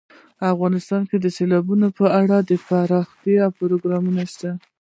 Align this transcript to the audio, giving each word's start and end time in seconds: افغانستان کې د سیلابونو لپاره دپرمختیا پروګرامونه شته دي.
افغانستان 0.53 1.01
کې 1.09 1.17
د 1.19 1.25
سیلابونو 1.37 1.83
لپاره 1.91 2.35
دپرمختیا 2.51 3.45
پروګرامونه 3.59 4.21
شته 4.31 4.49
دي. 4.57 4.61